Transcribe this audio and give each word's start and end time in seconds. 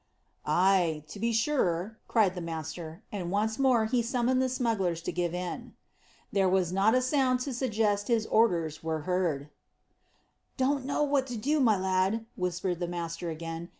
"Ay, 0.47 1.03
to 1.07 1.19
be 1.19 1.31
sure," 1.31 1.99
cried 2.07 2.33
the 2.33 2.41
master; 2.41 3.03
and 3.11 3.29
once 3.29 3.59
more 3.59 3.85
he 3.85 4.01
summoned 4.01 4.41
the 4.41 4.49
smugglers 4.49 4.99
to 4.99 5.11
give 5.11 5.31
in. 5.35 5.75
There 6.31 6.49
was 6.49 6.73
not 6.73 6.95
a 6.95 7.03
sound 7.03 7.39
to 7.41 7.53
suggest 7.53 8.07
that 8.07 8.13
his 8.13 8.25
orders 8.25 8.81
were 8.83 9.01
heard. 9.01 9.51
"Don't 10.57 10.85
know 10.85 11.03
what 11.03 11.27
to 11.27 11.37
do, 11.37 11.59
my 11.59 11.77
lad," 11.77 12.25
whispered 12.35 12.79
the 12.79 12.87
master 12.87 13.29
again. 13.29 13.69